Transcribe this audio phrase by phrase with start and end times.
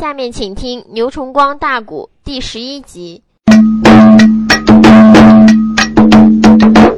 [0.00, 3.22] 下面请听牛崇光大鼓第十一集。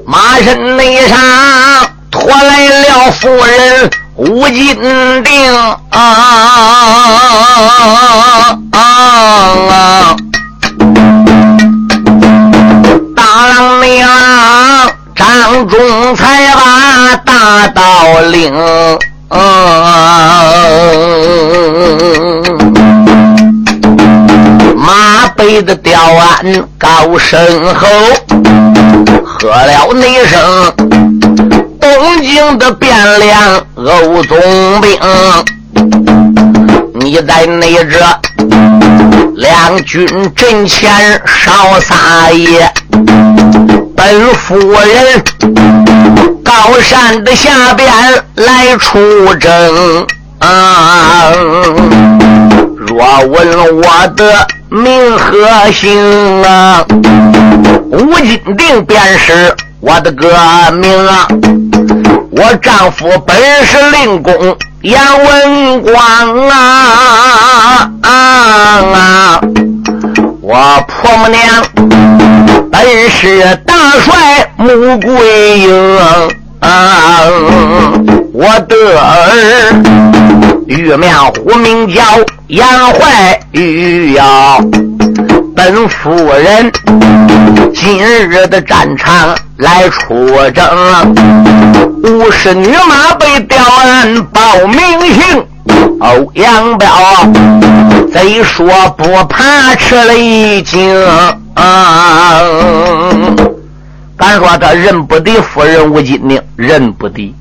[0.07, 1.19] 马身内上
[2.13, 4.77] 拖来了夫人吴金
[5.25, 5.99] 定啊啊
[8.71, 10.17] 啊！
[13.17, 14.09] 大郎娘
[15.17, 18.55] 张仲才把大道领。
[24.85, 27.39] 马背的吊鞍高声
[27.73, 27.87] 吼，
[29.25, 30.75] 喝了那声，
[31.81, 34.37] 东京的汴梁欧总
[34.81, 34.99] 兵，
[36.95, 37.97] 你在那这
[39.37, 40.91] 两军阵前
[41.27, 42.69] 少撒野，
[43.95, 45.23] 本夫人。
[46.45, 47.89] 高山的下边
[48.35, 50.07] 来出征，
[52.77, 53.85] 若问我
[54.17, 56.83] 的名和姓啊，
[57.91, 60.27] 吴金定便是我的个
[60.73, 61.29] 名啊。
[62.31, 69.41] 我丈夫本是令公杨文广啊啊！
[70.41, 71.63] 我婆母娘
[72.73, 75.99] 本是大帅穆桂英。
[76.61, 77.23] 啊！
[78.33, 79.03] 我的儿
[80.73, 82.03] 玉面虎名叫
[82.47, 84.57] 杨怀玉呀，
[85.55, 86.73] 本夫人
[87.75, 90.65] 今日的战场来出征，
[92.05, 94.81] 五十女马被调案报名
[95.13, 95.47] 姓，
[96.01, 96.89] 欧阳彪
[98.11, 100.91] 贼说不怕吃了一惊
[101.55, 102.41] 啊！
[104.19, 107.35] 咱说他认不得夫人吴金定，认不得。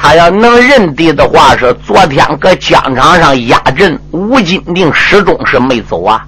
[0.00, 6.24] 他要能认得的话，是昨天搁疆场上压阵，吴金定始终是没走啊，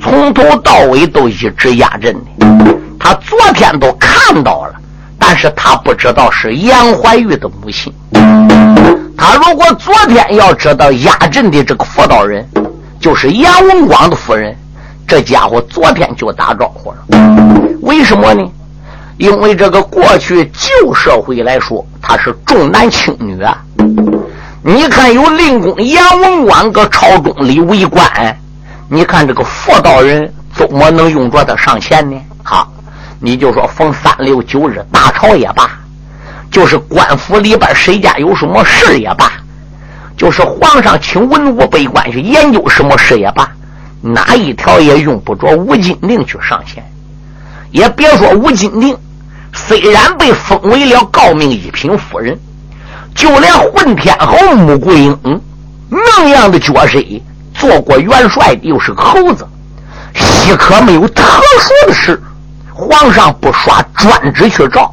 [0.00, 2.46] 从头到尾都一直压阵的。
[2.98, 4.74] 他昨天都看到了，
[5.18, 7.92] 但是他不知道是杨怀玉的母亲。
[9.16, 12.48] 他如果昨天要知道压阵的这个辅导人
[13.00, 14.56] 就是杨文广的夫人，
[15.06, 16.98] 这家伙昨天就打招呼了。
[17.82, 18.48] 为什么呢？
[19.18, 23.60] 因为这个过去旧社会来说，他是重男轻女啊。
[24.62, 28.06] 你看有令公杨文广搁朝中里为官，
[28.88, 32.16] 你看这个妇道人怎么能用着他上前呢？
[32.44, 32.72] 好，
[33.20, 35.68] 你就说逢三六九日大朝也罢，
[36.48, 39.32] 就是官府里边谁家有什么事也罢，
[40.16, 43.50] 就是皇上请文武百官去研究什么事也罢，
[44.00, 46.84] 哪一条也用不着吴金令去上前，
[47.72, 48.96] 也别说吴金令。
[49.68, 52.38] 虽然被封为了诰命一品夫人，
[53.14, 55.40] 就连混天侯穆桂英
[55.90, 56.98] 那样的角色，
[57.54, 59.46] 做过元帅的又是猴子，
[60.14, 61.22] 稀可没有特
[61.60, 62.18] 殊的事，
[62.72, 64.90] 皇上不刷专职去召，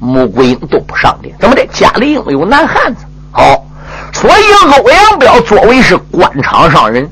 [0.00, 1.32] 穆桂英都不上的。
[1.38, 1.64] 怎么的？
[1.68, 3.04] 家里应有男汉子。
[3.30, 3.64] 好，
[4.12, 4.42] 所以
[4.80, 7.08] 欧阳彪作为是官场上人，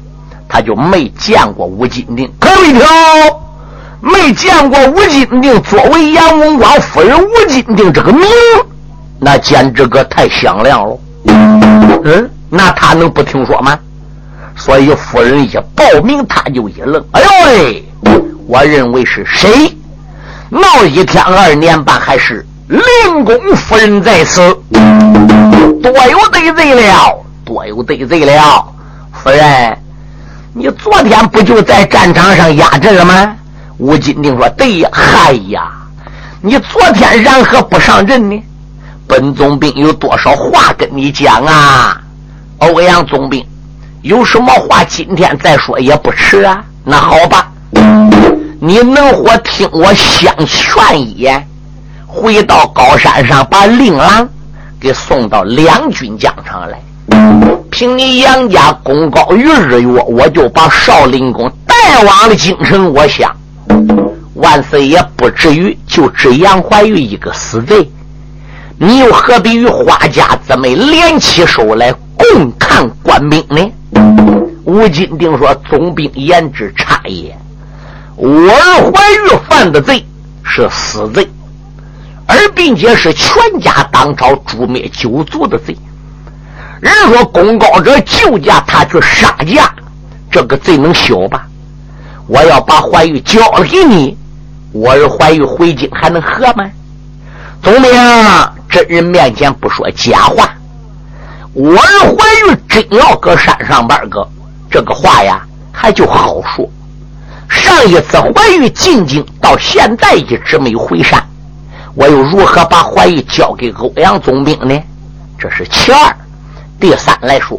[0.48, 2.28] 他就没见过吴金定。
[2.40, 3.45] 可有一条。
[4.00, 8.26] 没见过吴金定作为杨文广夫人吴金定这个名，
[9.18, 10.98] 那简直个太响亮了。
[12.04, 13.78] 嗯，那他能不听说吗？
[14.54, 17.04] 所以夫人一报名，他就一愣。
[17.12, 17.84] 哎呦喂！
[18.46, 19.76] 我认为是谁？
[20.48, 24.40] 闹一天二年半，还是令公夫人在此？
[25.82, 28.64] 多有得罪了，多有得罪了！
[29.12, 29.76] 夫人，
[30.52, 33.36] 你昨天不就在战场上压阵了吗？
[33.78, 35.70] 吴金定说：“对呀，嗨呀，
[36.40, 38.42] 你昨天然何不上阵呢？
[39.06, 42.00] 本总兵有多少话跟你讲啊？
[42.58, 43.44] 欧阳总兵，
[44.00, 46.64] 有什么话今天再说也不迟啊。
[46.84, 47.50] 那好吧，
[48.60, 51.46] 你能否听我相劝一言，
[52.06, 54.26] 回到高山上把令郎
[54.80, 56.80] 给送到两军疆场来？
[57.70, 62.90] 凭你杨家功高于日月，我就把少林公带往了京城。
[62.94, 63.30] 我想。”
[64.36, 67.90] 万岁也不至于就只杨怀玉一个死贼，
[68.78, 73.72] 你又何必与花家姊妹联起手来共抗官兵呢？
[74.64, 77.34] 吴金定说：“总兵言之差也。
[78.16, 80.04] 我儿怀玉犯的罪
[80.42, 81.26] 是死罪，
[82.26, 85.74] 而并且是全家当朝诛灭九族的罪。
[86.80, 89.72] 人说功高者救驾，他去杀驾，
[90.30, 91.46] 这个罪能消吧？
[92.26, 94.14] 我要把怀玉交给你。”
[94.76, 96.70] 我儿怀玉回京还能和吗？
[97.62, 97.90] 总兵，
[98.68, 100.52] 真人面前不说假话。
[101.54, 104.28] 我儿怀玉真要搁山上边个，
[104.70, 105.40] 这个话呀，
[105.72, 106.68] 还就好说。
[107.48, 111.26] 上一次怀玉进京，到现在一直没有回山，
[111.94, 114.78] 我又如何把怀玉交给欧阳总兵呢？
[115.38, 116.14] 这是其二。
[116.78, 117.58] 第三来说，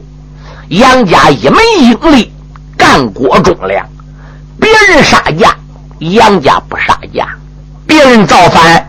[0.67, 2.31] 杨家一门英力，
[2.77, 3.83] 干国忠良，
[4.59, 5.55] 别人杀价，
[5.99, 7.25] 杨家不杀价；
[7.85, 8.87] 别人造反，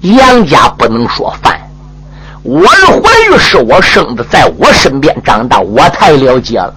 [0.00, 1.58] 杨家不能说反。
[2.42, 6.74] 我的怀玉是我生的，在我身边长大，我太了解了。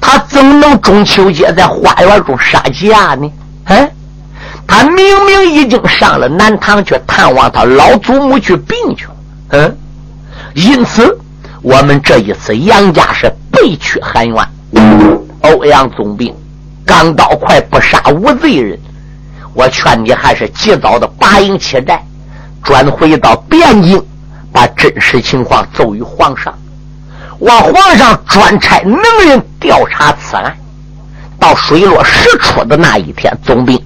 [0.00, 3.32] 他怎么能中秋节在花园中杀价呢？
[3.64, 3.90] 哎，
[4.66, 9.16] 他明明已经上了南唐去探望他老祖母去病去了。
[9.50, 9.76] 嗯，
[10.54, 11.18] 因此
[11.60, 14.48] 我们这一次杨家是背去含冤。
[15.40, 16.32] 欧阳总兵，
[16.84, 18.78] 钢刀快不杀无罪人。
[19.58, 22.00] 我劝你还是及早的拔营弃寨，
[22.62, 24.00] 转回到汴京，
[24.52, 26.56] 把真实情况奏于皇上。
[27.40, 30.56] 望皇上专差能人调查此案，
[31.40, 33.36] 到水落石出的那一天。
[33.44, 33.76] 总兵，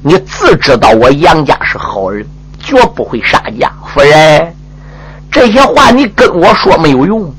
[0.00, 2.26] 你自知道我杨家是好人，
[2.58, 3.70] 绝不会杀价。
[3.92, 4.56] 夫人，
[5.30, 7.30] 这些话你跟我说没有用。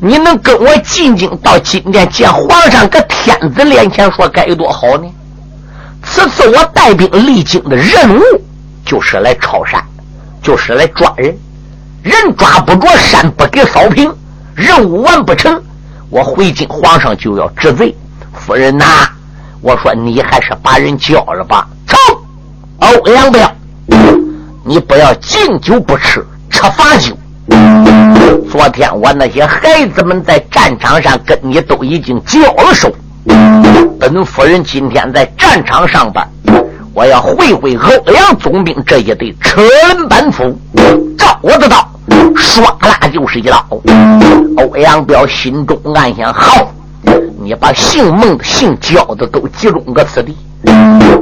[0.00, 5.08] 你能跟我进京到今天见皇上，搁天子面前说该有多好呢？
[6.08, 8.22] 此次我带兵离京的任务，
[8.84, 9.82] 就是来抄山，
[10.40, 11.36] 就是来抓人，
[12.02, 14.10] 人抓不着，山不给扫平。
[14.54, 15.60] 任务完不成，
[16.08, 17.94] 我回京，皇上就要治罪。
[18.32, 18.84] 夫人呐，
[19.60, 21.68] 我说你还是把人交了吧。
[21.86, 21.98] 成，
[22.78, 23.52] 欧阳彪，
[24.64, 27.14] 你不要敬酒不吃吃罚酒。
[28.50, 32.90] 昨天我那些孩子们在战场上跟你都已经交了手，
[33.98, 36.28] 本夫人今天在战场上班，
[36.92, 39.62] 我要会会欧阳总兵这一对车
[39.94, 40.54] 轮板斧，
[41.16, 41.76] 照我的刀。
[42.36, 43.66] 唰啦就是一刀，
[44.58, 46.70] 欧阳彪心中暗想：好，
[47.42, 50.36] 你把姓孟的、姓焦的都集中个此地，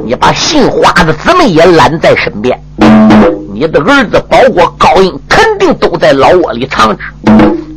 [0.03, 2.59] 你把姓花的姊妹也揽在身边，
[3.53, 7.03] 你的儿子包括高英肯定都在老窝里藏着。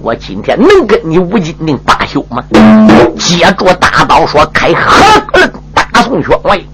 [0.00, 2.42] 我今天能跟你吴金令罢休吗？
[3.18, 6.66] 接着大刀说：“开何人大宋宣威？”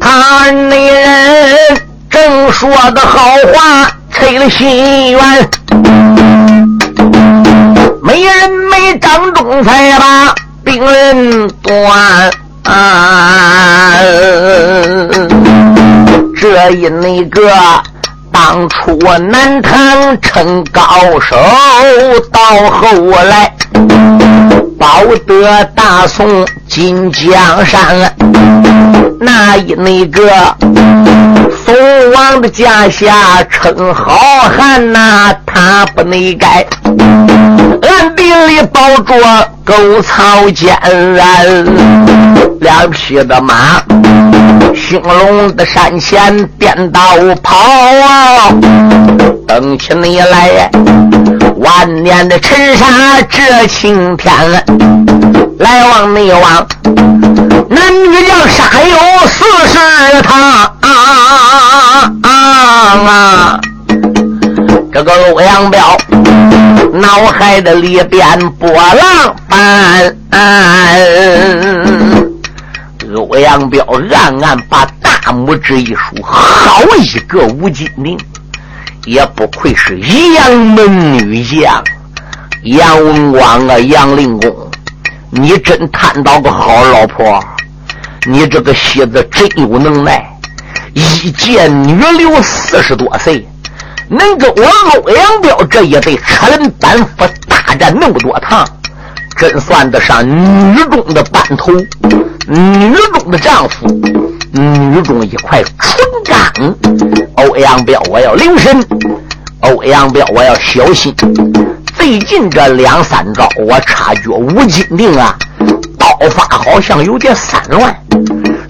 [0.00, 1.80] 他那人。
[2.08, 3.18] 正说的好
[3.52, 5.20] 话，催了心愿。
[8.02, 10.34] 没人没张中才把
[10.64, 12.30] 病人断。
[16.36, 17.50] 这一那个
[18.32, 20.82] 当初我南唐称高
[21.20, 21.36] 手，
[22.30, 22.40] 到
[22.70, 23.54] 后来
[24.78, 28.14] 保得大宋金江山。
[29.20, 30.30] 那一那个。
[31.70, 34.18] 宋王的家下称好
[34.58, 36.66] 汉呐，他不内改。
[36.82, 39.14] 暗地里保着
[39.64, 40.76] 狗草间，
[42.58, 43.80] 两匹的马，
[44.74, 47.00] 兴隆的山前颠倒
[47.40, 48.50] 跑啊！
[49.46, 50.68] 等起你来，
[51.58, 54.34] 万年的尘沙遮青天，
[55.60, 56.66] 来往内往，
[57.68, 58.96] 男女将杀有
[59.26, 60.40] 四十趟。
[60.80, 62.30] 啊啊
[63.06, 63.60] 啊！
[64.90, 65.98] 这个欧阳彪
[66.94, 70.16] 脑海的里边波浪翻，
[73.14, 78.18] 欧阳彪暗暗把大拇指一竖，好一个吴金玲，
[79.04, 81.84] 也不愧是杨门女将
[82.62, 84.69] 杨文广啊，杨令公，
[85.32, 87.42] 你真贪到个好老婆，
[88.26, 90.26] 你这个戏子真有能耐。
[90.92, 93.46] 一见女流四十多岁，
[94.08, 98.66] 能跟我欧阳彪这一对车轮板斧大战那么多趟，
[99.36, 101.72] 真算得上女中的班头，
[102.48, 103.86] 女中的丈夫，
[104.52, 106.74] 女中一块纯钢。
[107.36, 108.82] 欧阳彪，我要留神；
[109.60, 111.14] 欧阳彪，我要小心。
[112.00, 115.36] 最近这两三招，我察觉吴金令啊，
[115.98, 117.94] 刀法好像有点散乱。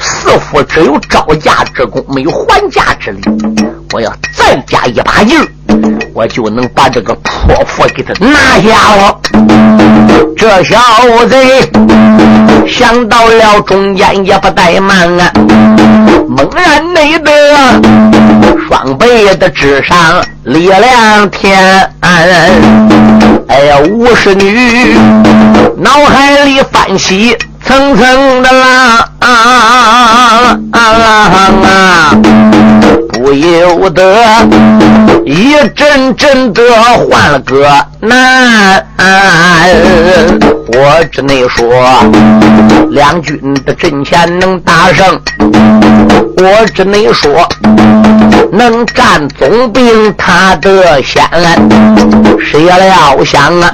[0.00, 3.20] 似乎只有招架之功，没有还价之力。
[3.92, 5.46] 我要再加一把劲儿，
[6.12, 9.20] 我就能把这个泼妇给他拿下了。
[10.36, 10.76] 这小
[11.28, 11.36] 子
[12.66, 15.30] 想到了中间也不怠慢啊，
[16.28, 17.30] 猛然内得
[18.66, 21.88] 双倍的智商，力量天。
[23.48, 24.94] 哎呀，五十女
[25.76, 27.36] 脑海里翻起。
[27.62, 30.80] 层层的浪啊啊
[31.62, 32.18] 啊！
[33.12, 34.16] 不由得
[35.26, 36.62] 一阵阵的
[36.96, 37.70] 换了个
[38.00, 38.82] 难。
[40.72, 41.70] 我只能说，
[42.90, 45.20] 两军的阵前能打胜，
[46.38, 47.46] 我只能说，
[48.52, 51.22] 能战总兵他的先。
[52.40, 53.70] 谁料想啊，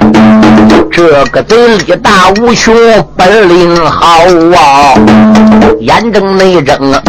[0.91, 2.75] 这个贼力大无穷，
[3.15, 4.19] 本领好
[4.55, 4.93] 啊，
[5.79, 7.01] 眼睁内睁啊，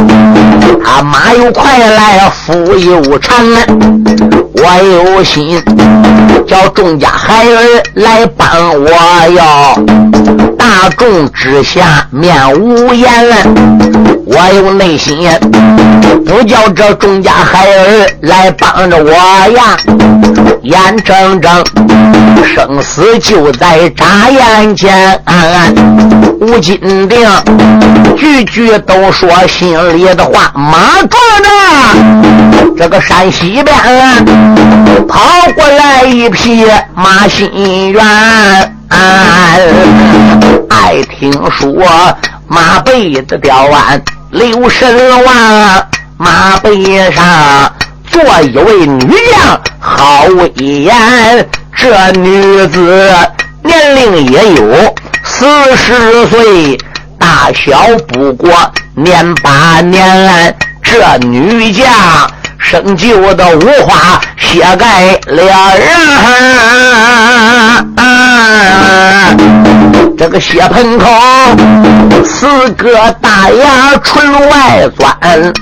[0.85, 3.37] 他马又快来，斧又长，
[4.55, 5.63] 我有心
[6.47, 8.89] 叫众家孩儿来帮我
[9.31, 9.85] 哟。
[10.57, 13.09] 大众之下面无言，
[14.31, 15.29] 我有内心，
[16.27, 19.77] 不叫这众家孩儿来帮着我呀，
[20.63, 21.65] 眼睁睁
[22.45, 25.19] 生死就在眨眼间。
[26.41, 27.29] 吴金定
[28.17, 31.49] 句句都说心里的话，马壮呢
[32.77, 33.75] 这个山西边
[35.09, 35.21] 跑
[35.57, 38.05] 过来一匹马心猿。
[40.69, 41.73] 爱听说
[42.47, 47.73] 马背的吊鞍留神望，马背上
[48.11, 51.49] 坐一位女将好威严。
[51.75, 53.11] 这女子
[53.63, 54.95] 年龄也有
[55.25, 56.77] 四十岁，
[57.19, 58.51] 大小不过
[58.95, 60.55] 年八年。
[60.83, 61.87] 这女将
[62.59, 65.49] 生就的五花血盖脸
[67.97, 69.35] 啊！
[70.19, 71.07] 这个血盆口，
[72.25, 75.53] 四个大牙唇外钻。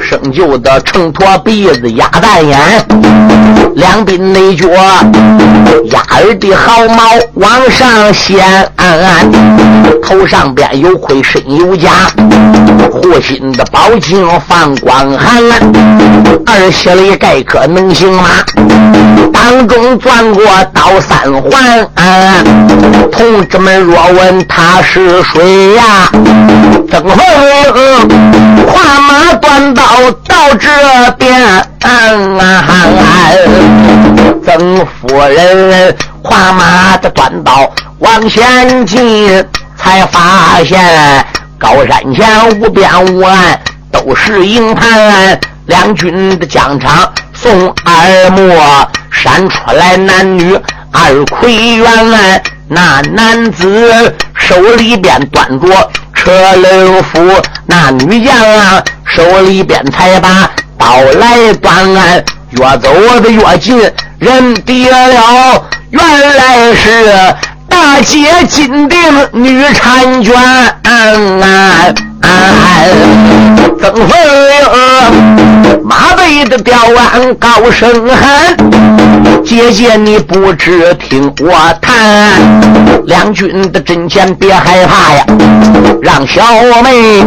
[0.00, 2.58] 生就的秤砣鼻子鸭蛋眼，
[3.74, 4.66] 两鬓内角
[5.90, 7.02] 鸭儿的毫毛
[7.34, 8.42] 往上掀，
[10.02, 11.90] 头上边有盔身有甲，
[12.90, 15.42] 护心的宝镜放光寒，
[16.46, 18.24] 二膝里盖颗能行马，
[19.32, 21.86] 当中钻过刀三环。
[23.12, 26.10] 同志们若问他是谁呀？
[26.90, 28.29] 曾凤。
[28.66, 29.82] 跨马端刀
[30.26, 30.68] 到这
[31.18, 31.40] 边，
[34.44, 39.44] 曾夫人跨马的端刀往前进，
[39.76, 41.24] 才发现
[41.58, 43.58] 高山前无边无岸
[43.90, 50.58] 都是营盘，两军的疆场送二莫闪出来男女
[50.92, 55.90] 二魁元，那男子手里边端着。
[56.22, 61.90] 车轮夫，那女将啊，手里边才把刀来断，
[62.50, 67.34] 越走的越近，人跌了，原来是
[67.70, 72.09] 大姐金定女婵娟。
[73.80, 78.56] 曾凤英马背的吊鞍高声喊
[79.44, 82.40] ：“姐姐你不知听我谈，
[83.06, 85.24] 两军的阵前别害怕呀，
[86.02, 86.42] 让小
[86.82, 87.24] 妹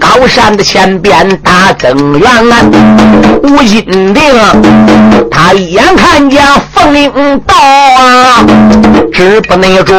[0.00, 2.56] 高山的前边打增援啊。”
[3.42, 4.22] 吴金定
[5.30, 7.10] 他一眼看见凤英
[7.40, 8.46] 到啊，
[9.12, 9.92] 止不耐住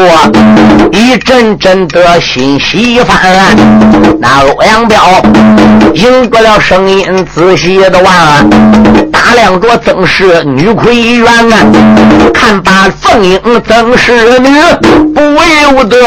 [0.91, 3.55] 一阵阵的心喜翻。
[4.23, 5.21] 那欧阳彪
[5.93, 8.49] 迎过了声音，仔细的望，
[9.11, 11.57] 打量着曾氏女魁元啊，
[12.33, 13.37] 看把凤英
[13.67, 14.49] 曾氏女，
[15.13, 15.21] 不
[15.73, 15.97] 由得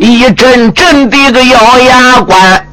[0.00, 2.66] 一阵阵的个咬牙关。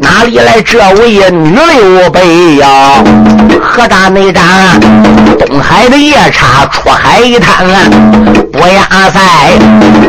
[0.00, 1.56] 哪里来这位女
[2.00, 2.66] 刘备呀？
[3.62, 4.42] 何大内战？
[5.46, 7.78] 东海的夜叉出海一趟啊
[8.74, 9.20] 亚塞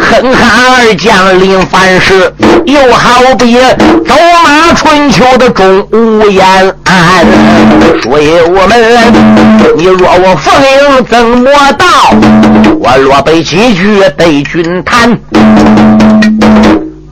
[0.01, 2.33] 哼哈二将临凡事，
[2.65, 6.43] 又好比走马春秋的钟无艳。
[8.01, 11.85] 所以我们，你若我凤英怎么到，
[12.79, 15.17] 我若背几句对君谈。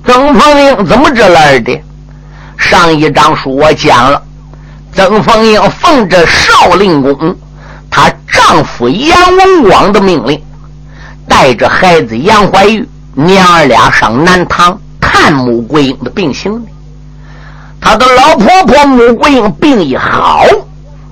[0.05, 1.81] 曾凤英怎么这来的？
[2.57, 4.21] 上一章书我讲了，
[4.95, 7.35] 曾凤英奉着少令公
[7.91, 10.41] 她丈夫杨文广的命令，
[11.27, 16.71] 带着孩子杨怀玉娘儿俩上南唐看穆桂英的病情的。
[17.79, 20.43] 他的老婆婆穆桂英病一好，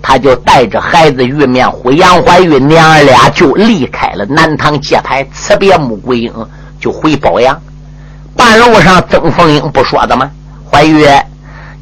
[0.01, 6.34] 他就带着孩子玉面虎杨怀玉娘儿俩就离开了南唐界牌，辞别穆桂英，
[6.79, 7.55] 就回保阳。
[8.36, 10.29] 半路上，曾凤英不说的吗？
[10.72, 11.05] 怀玉，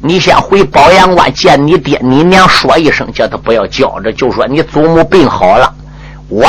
[0.02, 5.72] 你先回保阳关见你爹你娘，说一声，叫他不要叫着，就说你祖母病好了。
[6.28, 6.46] 我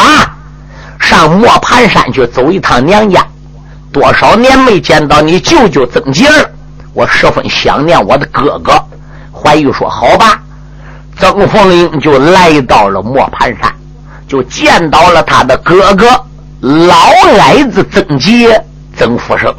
[1.03, 3.25] 上磨盘山去走一趟娘家，
[3.91, 6.49] 多少年没见到你舅舅曾杰了，
[6.93, 8.73] 我十分想念我的哥哥。
[9.33, 10.41] 怀玉说：“好吧。”
[11.19, 13.71] 曾凤英就来到了磨盘山，
[14.27, 16.07] 就见到了他的哥哥
[16.61, 16.95] 老
[17.37, 18.59] 矮子曾杰、
[18.97, 19.53] 曾福生。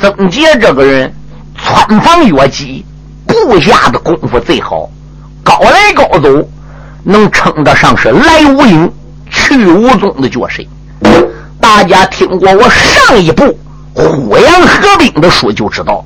[0.00, 1.12] 曾杰这个人
[1.54, 2.84] 穿房越脊，
[3.26, 4.88] 部下的功夫最好，
[5.44, 6.48] 高来高走，
[7.04, 8.90] 能称得上是来无影
[9.58, 10.62] 去无踪的角色。
[11.60, 13.58] 大家听过我上一部
[13.94, 16.04] 呼阳合兵的书，就知道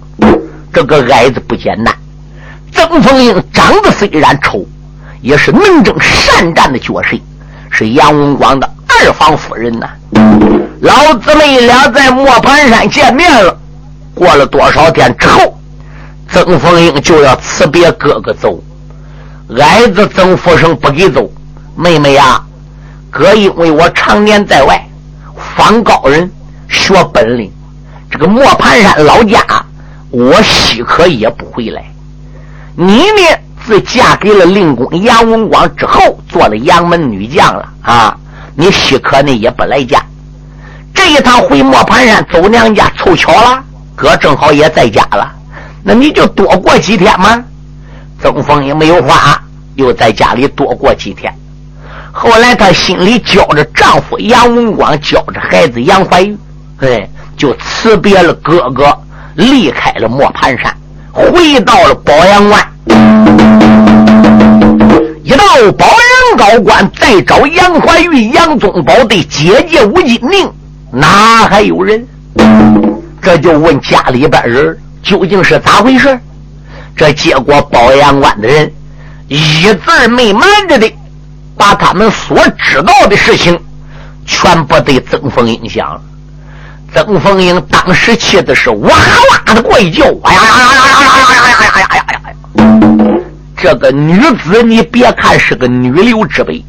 [0.72, 1.94] 这个矮子不简单。
[2.72, 4.64] 曾凤英长得虽然丑，
[5.20, 7.16] 也是能征善战的角色，
[7.70, 9.88] 是杨文广的二房夫人呐。
[10.80, 13.56] 老姊妹俩在磨盘山见面了。
[14.14, 15.58] 过了多少天之后，
[16.28, 18.62] 曾凤英就要辞别哥哥走。
[19.58, 21.30] 矮子曾福生不给走，
[21.76, 22.42] 妹妹呀，
[23.14, 24.84] 哥因为我常年在外
[25.56, 26.28] 访高人
[26.68, 27.48] 学本领，
[28.10, 29.38] 这个磨盘山老家
[30.10, 31.84] 我许可也不回来。
[32.74, 33.38] 你呢？
[33.64, 38.16] 自嫁给了令公杨文广之后，做了杨门女将了啊！
[38.56, 40.04] 你许可呢也不来家。
[40.92, 43.62] 这一趟回磨盘山走娘家，凑巧了，
[43.94, 45.32] 哥正好也在家了。
[45.84, 47.44] 那你就多过几天嘛。
[48.20, 49.40] 曾凤也没有话，
[49.76, 51.32] 又在家里多过几天。
[52.16, 56.36] 后来她心里教着丈夫杨文广，教着孩子杨怀玉，
[56.78, 58.96] 哎，就辞别了哥哥，
[59.34, 60.72] 离开了磨盘山。
[61.12, 62.72] 回到了保阳关，
[65.24, 65.44] 一到
[65.76, 70.48] 保阳高官，再找杨怀玉、杨宗保的姐姐吴金宁，
[70.92, 72.06] 哪还有人？
[73.20, 76.16] 这就问家里边人究竟是咋回事？
[76.96, 78.72] 这结果保阳关的人
[79.26, 80.92] 一字没瞒着的，
[81.56, 83.58] 把他们所知道的事情
[84.26, 86.00] 全部对曾凤英讲。
[86.92, 93.20] 曾凤英当时气的是哇哇的怪叫，哎呀呀呀呀呀呀呀呀呀呀呀呀！
[93.56, 96.64] 这个女子，你别看是个女流之辈，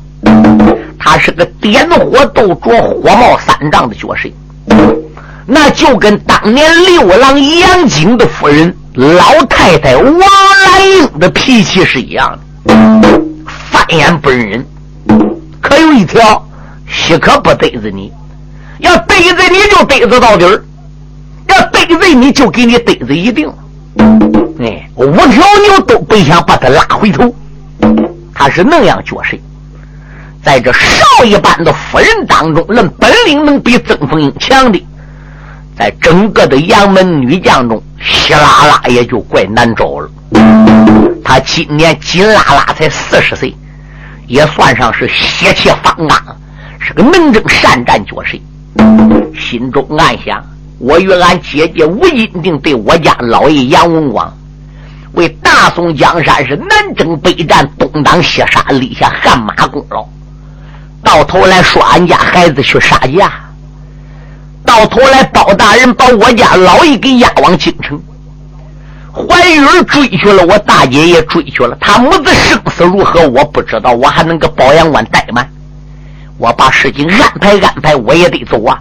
[0.98, 4.30] 她是个点火斗着火冒三丈的角色，
[5.46, 12.74] 那就跟当年六郎杨景的夫人老太太王兰英的脾气是一样的，
[13.46, 14.66] 翻眼不认人。
[15.66, 16.48] 可有一条，
[16.86, 18.14] 许可不得罪你。
[18.80, 20.64] 要逮着你就逮着到底儿，
[21.48, 23.52] 要逮着你就给你逮着一定。
[24.60, 27.34] 哎，五条牛都不想把他拉回头，
[28.32, 29.36] 他是那样角色。
[30.44, 34.86] 在这少一般的夫人当中，论本领能比曾凤英强的，
[35.76, 40.10] 在整个的杨门女将中，稀拉拉也就怪难找了。
[41.24, 43.56] 他今年紧拉拉才四十岁，
[44.28, 46.38] 也算上是血气方刚，
[46.80, 48.38] 是个能征善战角色。
[49.40, 50.44] 心中暗想：
[50.80, 54.36] 我与俺姐姐吴金定对我家老爷杨文广，
[55.14, 60.06] 为大宋江山是南征北战、东挡西杀，立下汗马功劳。
[61.04, 63.32] 到头来说俺家孩子去杀价，
[64.66, 68.02] 到头来包大人把我家老爷给押往京城。
[69.16, 71.78] 怀玉儿追去了，我大姐也追去了。
[71.80, 73.94] 他母子生死如何，我不知道。
[73.94, 75.50] 我还能搁保阳关怠慢？
[76.38, 78.78] 我把事情安排安排，我也得走啊。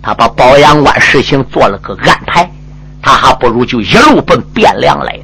[0.00, 2.48] 他把保阳关事情做了个安排，
[3.02, 5.18] 他还不如就一路奔汴梁来。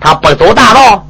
[0.00, 1.04] 他不走大道，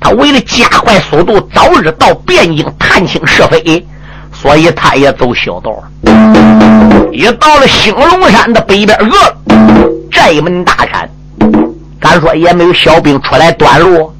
[0.00, 3.86] 他为了加快速度，早日到汴京探清是非，
[4.32, 5.70] 所以他也走小道。
[7.12, 9.36] 也到了兴隆山的北边个
[10.10, 11.10] 寨门大山，
[12.00, 14.12] 敢说也没有小兵出来断路，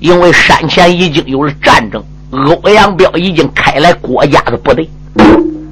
[0.00, 2.02] 因为山前已经有了战争。
[2.30, 4.88] 欧阳彪已经开来郭家的部队，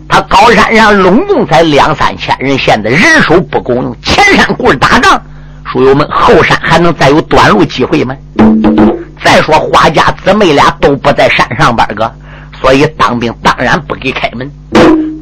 [0.09, 3.97] 他高山上拢共才两三千人，现在人手不够用。
[4.03, 5.21] 前山棍打仗，
[5.73, 8.15] 书友们后山还能再有短路机会吗？
[9.23, 12.11] 再说花家姊妹俩都不在山上边个，
[12.61, 14.51] 所以当兵当然不给开门。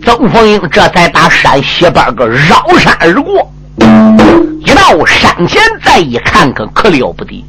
[0.04, 3.48] 曾凤英这才打山西边个绕山而过，
[3.80, 7.44] 一到山前再一看，可可了不得。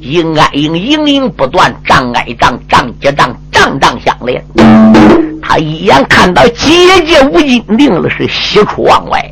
[0.00, 4.42] 应该应营营不断，仗挨仗，仗接仗，仗仗相连。
[5.42, 9.24] 他一眼看到姐姐吴金定了，是喜出望外。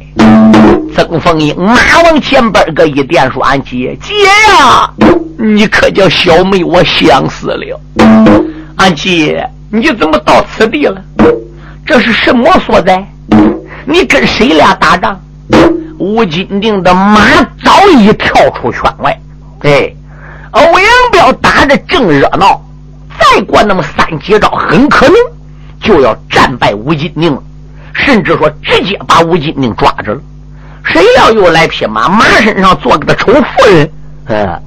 [0.94, 4.90] 曾凤英马往前边个一点，说：“俺姐姐呀，
[5.38, 7.80] 你可叫小妹我想死了。
[8.76, 11.00] 俺姐，你怎么到此地了？
[11.86, 13.04] 这是什么所在？
[13.86, 15.18] 你跟谁俩打仗？”
[15.98, 17.20] 吴金定的马
[17.64, 19.18] 早已跳出圈外，
[19.60, 19.92] 哎。
[20.50, 22.58] 欧阳彪打的正热闹，
[23.20, 25.14] 再过那么三几招，很可能
[25.78, 27.38] 就要战败吴金宁，
[27.92, 30.20] 甚至说直接把吴金定抓着了。
[30.84, 33.90] 谁要又来匹马，马身上坐个的丑妇人，
[34.28, 34.62] 嗯，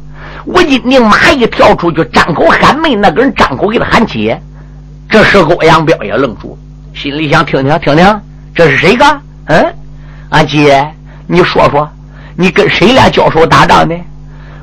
[0.46, 4.40] 吴金定马一跳出去，张口喊妹，那个人张口给他喊姐。
[5.10, 6.58] 这时欧阳彪也愣住了，
[6.94, 8.22] 心里想：听听听听，
[8.54, 9.04] 这是谁个？
[9.48, 9.74] 嗯，
[10.30, 10.88] 阿姐，
[11.28, 11.90] 你说说，
[12.36, 13.96] 你跟谁俩交手打仗呢？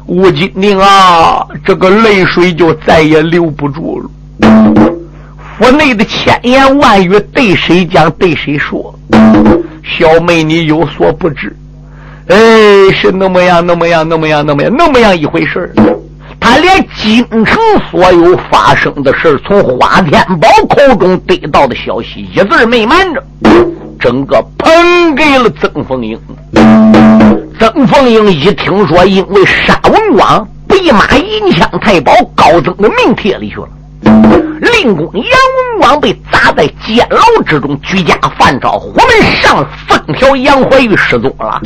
[0.07, 4.11] 吴金定啊，这个泪水就再也留不住了。
[5.59, 8.94] 府内的千言万语对谁讲，对谁说？
[9.85, 11.55] 小妹，你有所不知，
[12.29, 12.38] 哎，
[12.92, 15.73] 是那么样，那么样，那么样，那么样，那么样一回事
[16.40, 17.59] 他连京城
[17.90, 23.23] 所有发生的事从花天宝口中得到的消息，一字没瞒着，
[23.99, 26.19] 整个喷给了曾凤英。
[27.59, 33.69] 曾凤英一听说，因为杀文广，被马银枪太保高增的命帖里去了。
[34.61, 41.61] 令公杨文广被砸在监牢之中，居家犯诏，虎门上封条杨怀玉失踪了。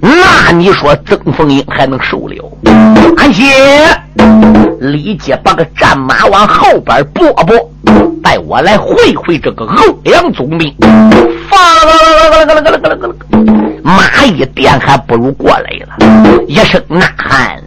[0.00, 2.52] 那你说曾凤英还能受了？
[3.16, 3.46] 安心，
[4.80, 7.56] 立即把个战马往后边拨拨，
[8.22, 10.74] 带我来会会这个欧阳总兵。
[13.82, 15.96] 马一电还不如过来了，
[16.46, 17.62] 一声呐喊。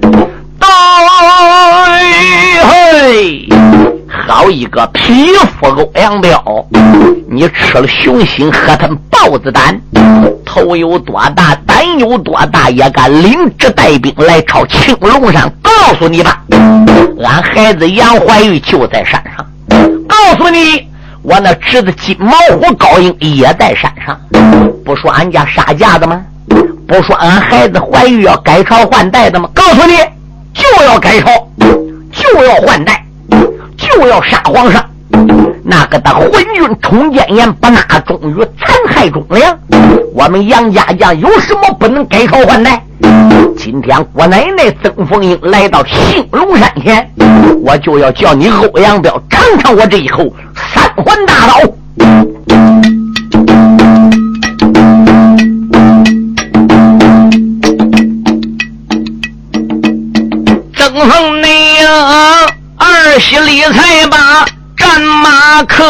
[2.61, 3.47] 嘿，
[4.27, 6.67] 好一个匹夫欧阳彪！
[7.29, 9.79] 你吃了熊心，喝他豹子胆，
[10.45, 15.51] 头有多大，胆有多大，也敢领着带兵来朝青龙山？
[15.61, 16.43] 告诉你吧，
[17.23, 19.45] 俺孩子杨怀玉就在山上。
[20.07, 20.87] 告诉你，
[21.21, 24.19] 我那侄子金毛虎高英也在山上。
[24.83, 26.21] 不说俺家杀价的吗？
[26.87, 29.49] 不说俺孩子怀玉要改朝换代的吗？
[29.53, 29.93] 告诉你。
[30.51, 31.29] 就要改朝，
[32.11, 33.05] 就要换代，
[33.79, 34.83] 就要杀皇上。
[35.63, 39.57] 那个的昏君冲奸言，不纳忠于残害忠良。
[40.13, 42.83] 我们杨家将有什么不能改朝换代？
[43.57, 47.09] 今天我奶奶曾凤英来到兴隆山前，
[47.63, 51.59] 我就要叫你欧阳彪尝尝我这一口三环大刀。
[60.75, 61.38] 曾凤，
[63.19, 64.45] 二十里才把
[64.77, 65.83] 战马克，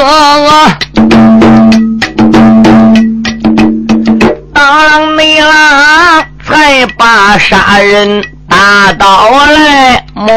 [4.52, 10.34] 当你郎才把杀人大刀来摸。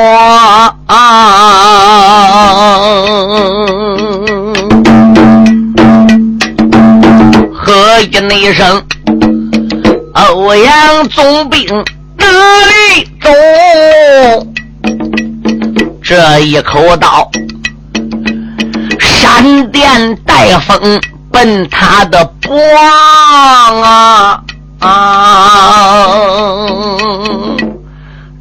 [7.54, 8.84] 喝一声，
[10.12, 11.66] 欧阳总兵
[12.18, 12.26] 哪
[12.66, 13.30] 里走？
[16.02, 17.30] 这一口刀，
[18.98, 24.42] 闪电带风奔他的脖啊！
[24.80, 24.88] 啊！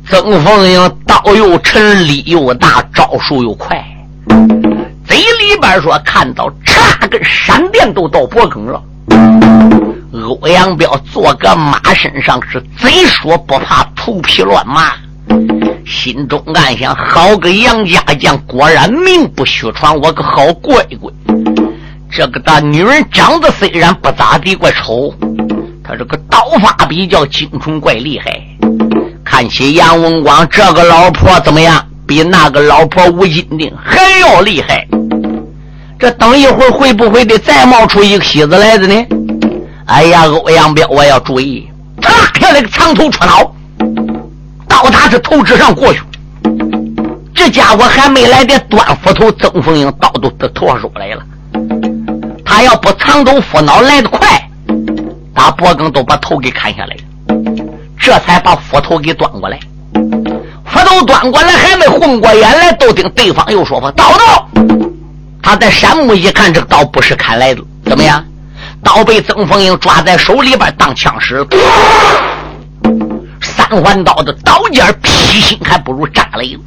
[0.09, 3.79] 曾凤英刀又沉，力又大，招数又快，
[5.07, 8.81] 嘴里边说看到嚓，跟闪电都到脖梗了。
[10.41, 14.93] 欧阳彪坐个马身上是贼说不怕，头皮乱麻。
[15.85, 19.95] 心中暗想：好个杨家将，果然名不虚传。
[19.99, 21.11] 我个好乖乖，
[22.11, 25.13] 这个大女人长得虽然不咋地，怪丑，
[25.83, 28.41] 她这个刀法比较精纯，怪厉害。
[29.23, 31.85] 看起杨文广这个老婆怎么样？
[32.07, 34.85] 比那个老婆吴金定还要厉害。
[35.97, 39.05] 这等一会儿会不会得再冒出一个喜子来的呢？
[39.85, 41.69] 哎呀，欧阳彪，我要注意，
[42.01, 43.55] 啪下来个长头出脑。
[44.81, 46.01] 刀打是头之上过去，
[47.35, 51.21] 这家伙还没来得端斧头，曾凤英刀都都头上出来了。
[52.43, 54.49] 他要不藏头斧脑来得快，
[55.35, 57.01] 打脖梗都把头给砍下来了。
[57.99, 59.59] 这才把斧头给端过来，
[60.65, 64.49] 斧头端过来还没混过眼来，都听对方又说话：“刀刀！”
[65.43, 68.25] 他在山木一看，这刀不是砍来的，怎么样？
[68.83, 71.45] 刀被曾凤英抓在手里边当枪使。
[73.71, 76.59] 三环刀的刀尖劈心还不如炸雷，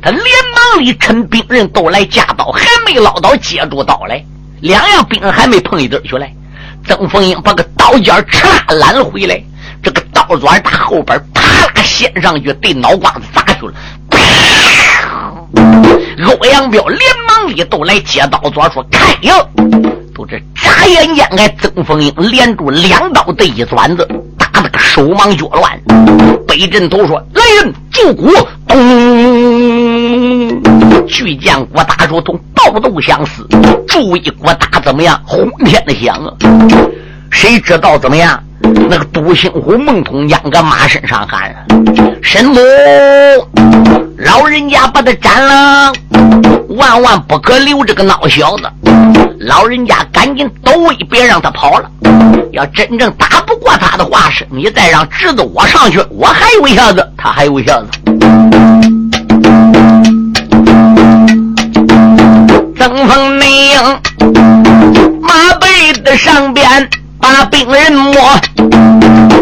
[0.00, 4.24] 他连忙里趁兵人都来架刀，还没捞到接住刀来，
[4.60, 6.32] 两样兵人还没碰一堆去来，
[6.86, 9.42] 曾凤英把个刀尖嚓揽回来，
[9.82, 13.74] 这个刀钻打后边啪啦掀上去，对脑瓜子砸去了。
[16.28, 19.34] 欧阳彪连忙里都来接刀钻，说开呀！
[20.14, 24.06] 都这眨眼间，哎，曾凤英连住两刀的一转子。
[24.52, 25.80] 那个手忙脚乱，
[26.46, 28.30] 北镇头说：“来人，救鼓！”
[28.66, 28.78] 咚！
[31.06, 33.46] 巨剑鼓打出同暴斗相似，
[33.88, 35.20] 注意鼓打怎么样？
[35.26, 36.32] 轰天的响啊！
[37.30, 38.42] 谁知道怎么样？
[38.62, 41.54] 那个独行虎孟通江搁马身上喊
[42.22, 42.58] ：“神母，
[44.18, 45.92] 老人家把他斩了，
[46.68, 48.64] 万万不可留这个孬小子。
[49.38, 51.90] 老人家赶紧抖威，别让他跑了。
[52.52, 57.86] 要真正打不过他的话，是你再让侄子我上去，我还有一下子，他还有一下子。”
[62.76, 64.00] 曾凤内应
[65.20, 66.88] 马背的上边。
[67.20, 68.14] 把病人摸，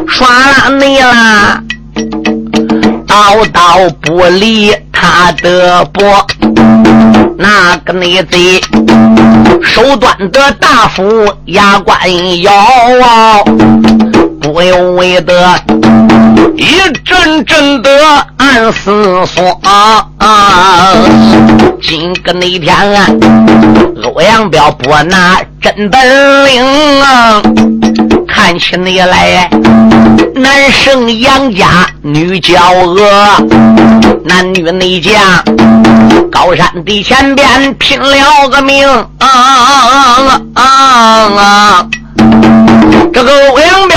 [0.09, 1.63] 耍了你啦，
[3.07, 6.27] 刀刀不离他的脖，
[7.39, 8.61] 那个内贼
[9.63, 11.03] 手端的大斧
[11.47, 11.99] 牙关
[12.43, 12.53] 咬，
[14.41, 15.55] 不由为的
[16.57, 17.91] 一阵阵的
[18.37, 19.61] 暗思索。
[19.63, 20.07] 啊
[21.81, 23.07] 今个那天啊，
[24.03, 27.41] 欧阳彪不拿真本领啊，
[28.27, 29.49] 看起你来
[30.35, 33.29] 男生杨家女娇娥，
[34.25, 35.15] 男女内将
[36.31, 38.87] 高山的前边拼了个命
[39.19, 39.29] 啊
[40.55, 40.61] 啊
[41.37, 41.87] 啊！
[43.13, 43.88] 这个欧阳，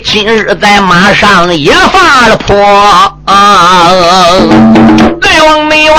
[0.00, 2.56] 今日在马上也发了泼
[3.24, 3.90] 啊！
[5.20, 5.98] 内王内王，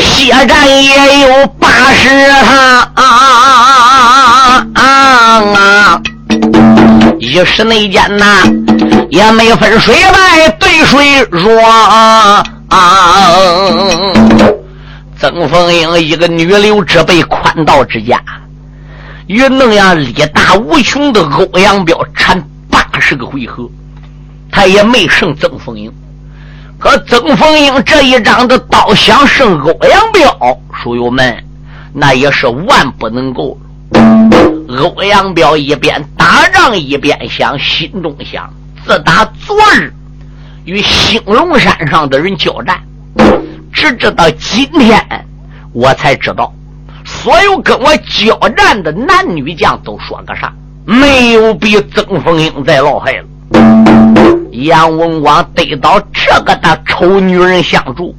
[0.00, 2.08] 血战也有八十
[2.44, 6.00] 他啊啊！
[7.18, 8.42] 一时内间呐，
[9.10, 12.42] 也没分谁败对谁弱啊！
[15.20, 18.20] 曾凤英一个女流之辈，宽道之家。
[19.26, 22.42] 与那样力大无穷的欧阳彪缠
[23.06, 23.68] 十个回合，
[24.50, 25.92] 他也没胜曾凤英。
[26.78, 31.36] 可曾凤英这一仗的刀想胜欧阳彪，书友们
[31.92, 33.58] 那也是万不能够。
[33.92, 38.50] 欧阳彪一边打仗一边想，心中想：
[38.86, 39.92] 自打昨日
[40.64, 42.82] 与兴隆山上的人交战，
[43.70, 45.26] 直至到今天，
[45.74, 46.50] 我才知道。
[47.04, 50.50] 所有跟我交战的男女将都说个啥？
[50.86, 53.24] 没有比曾凤英再老害了。
[54.52, 58.14] 杨文广得到这个的丑女人相助，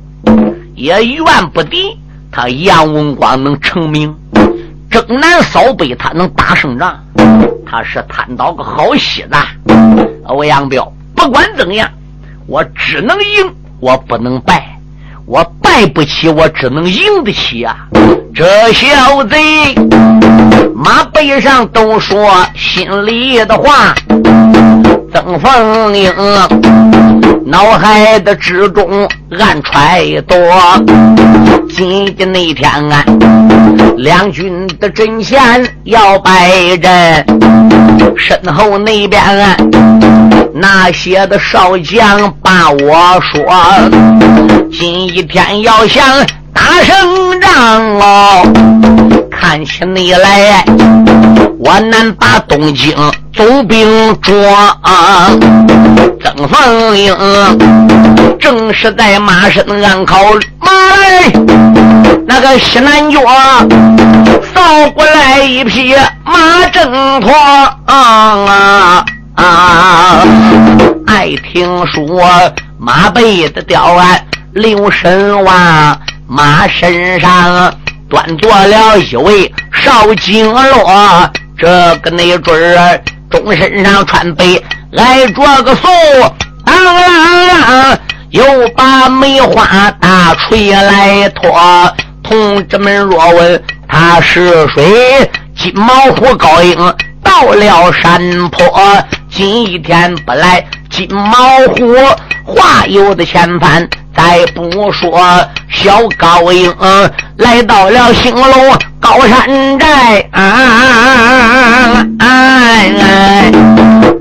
[0.75, 1.97] 也怨不得
[2.31, 4.13] 他杨文广能成名，
[4.89, 6.99] 征南扫北，他能打胜仗。
[7.65, 9.37] 他是贪到个好戏子。
[10.23, 11.89] 欧阳彪，不管怎样，
[12.47, 14.71] 我只能赢，我不能败。
[15.25, 17.87] 我败不起，我只能赢得起呀！
[18.35, 19.73] 这小贼
[20.75, 23.95] 马背上都说心里的话，
[25.13, 26.13] 曾凤英
[27.45, 29.07] 脑海的之中
[29.39, 30.35] 暗揣度。
[31.69, 33.05] 今天那天啊，
[33.95, 37.25] 两军的阵前要摆阵，
[38.17, 39.55] 身后那边啊，
[40.53, 43.45] 那些的少将把我说。
[44.73, 46.03] 今一天要想
[46.65, 48.41] 打胜仗哦，
[49.29, 50.65] 看起你来
[51.59, 52.91] 我难把东京
[53.31, 54.33] 总兵捉。
[56.23, 57.15] 曾凤英
[58.39, 60.17] 正是在马身安靠
[60.59, 61.31] 马来，
[62.25, 63.19] 那个西南角
[64.51, 67.31] 扫过来一匹马挣脱
[67.85, 70.23] 啊啊！
[71.05, 72.27] 爱听说
[72.79, 74.19] 马背的吊鞍。
[74.53, 77.73] 刘神王马身上
[78.09, 84.61] 端坐了一位少金罗，这个那准儿中身上穿背
[84.97, 85.87] 挨着个素，
[86.65, 87.97] 当啷啷
[88.31, 91.53] 又把梅花大锤来托。
[92.23, 96.75] 同志们若问他是谁，金毛虎高英
[97.23, 98.65] 到了山坡，
[99.29, 101.95] 今一天不来金毛虎，
[102.43, 103.87] 话有的千番。
[104.15, 105.19] 再不说，
[105.71, 106.73] 小高英
[107.37, 110.29] 来到了兴隆高山寨，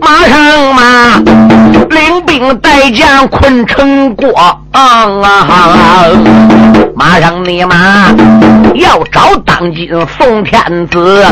[0.01, 0.83] 马上马
[1.91, 4.33] 领兵带将困城过，
[6.95, 8.13] 马上你马
[8.75, 11.25] 要找当今宋天子，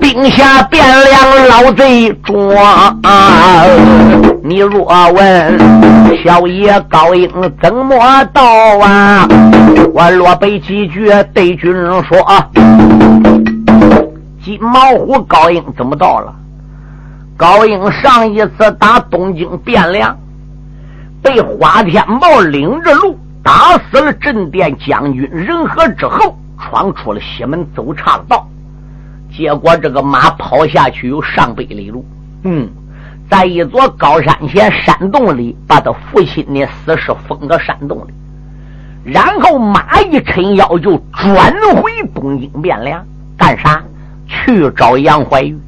[0.00, 2.54] 兵下汴梁老贼捉。
[4.42, 5.58] 你若问
[6.24, 7.30] 小爷高英
[7.62, 8.42] 怎么到
[8.80, 9.26] 啊？
[9.92, 11.72] 我落背几句对军
[12.08, 12.18] 说：
[14.44, 16.32] 金毛虎高英怎么到了？
[17.36, 20.18] 高英上一次打东京汴梁，
[21.22, 28.48] 被花天豹领着路打死了镇殿将军仁和之后，闯出了西门走岔的道，
[29.30, 32.04] 结果这个马跑下去有上百里路，
[32.44, 32.68] 嗯。
[33.28, 38.14] 在一座高山前山洞里，把他父亲的死尸封到山洞里，
[39.04, 43.04] 然后马一抻腰就转回东京汴梁，
[43.36, 43.82] 干啥？
[44.28, 45.58] 去找杨怀玉。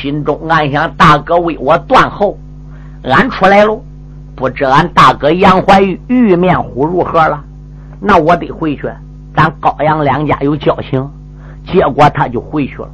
[0.00, 2.38] 心中暗想：大哥为我断后，
[3.04, 3.82] 俺出来喽。
[4.36, 7.42] 不知俺大哥杨怀玉玉面虎如何了？
[8.00, 8.90] 那我得回去。
[9.36, 11.08] 咱高阳两家有交情，
[11.66, 12.88] 结果他就回去了。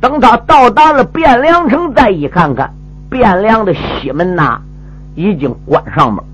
[0.00, 2.72] 等他到达了汴梁城，再一看看，
[3.10, 4.60] 汴梁的西门呐，
[5.14, 6.24] 已经关上门。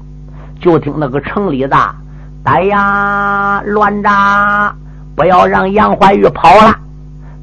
[0.60, 1.76] 就听那个城里的
[2.44, 4.10] “哎呀，乱着，
[5.14, 6.74] 不要让杨怀玉跑了。”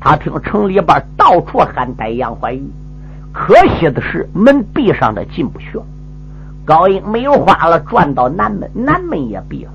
[0.06, 2.62] 他听城里边到处喊逮杨怀玉，
[3.34, 5.80] 可惜的是门闭上的，进不去。
[6.64, 9.72] 高英没有话了，转到南门，南门也闭了。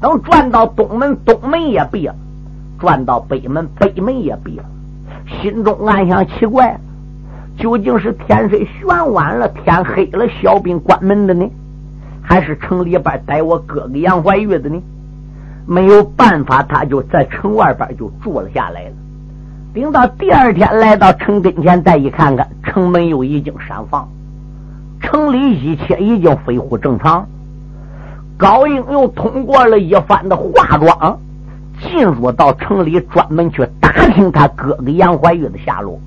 [0.00, 2.14] 等转到东门，东门也闭了；
[2.78, 4.64] 转到北门，北门也闭了。
[5.42, 6.80] 心中暗想：奇怪，
[7.58, 11.46] 究竟是天水悬晚了，天黑了，小兵关门的呢，
[12.22, 14.82] 还是城里边逮我哥哥杨怀玉的呢？
[15.66, 18.92] 没有办法，他就在城外边就住了下来了。
[19.72, 24.08] 等到第二天来到城跟前，再一看看，城门又已经闪放。
[25.00, 27.24] 城里一切已经恢复正常。
[28.36, 31.18] 高英又通过了一番的化妆，
[31.80, 36.00] 进入到城里，专门去打听他哥哥杨怀玉的下落，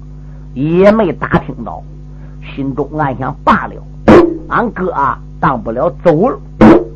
[0.53, 1.81] 也没打听到。
[2.53, 3.75] 心中暗想：罢了，
[4.49, 6.37] 俺哥啊，当不了走了，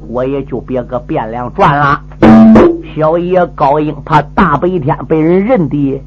[0.09, 2.01] 我也就别搁汴梁转了。
[2.93, 6.01] 小爷高英怕大白天被人认的，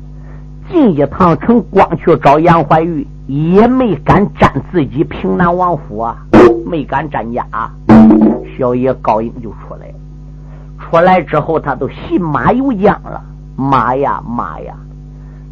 [0.70, 3.06] 进一趟城，光去找杨怀玉。
[3.26, 6.16] 也没敢沾自己平南王府啊，
[6.66, 7.46] 没敢沾家。
[8.58, 9.94] 小爷高英就出来了，
[10.80, 13.22] 出来之后他都信马由缰了。
[13.54, 14.74] 妈呀妈呀，